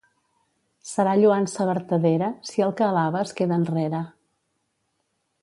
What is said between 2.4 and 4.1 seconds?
si el que alaba es queda enrere.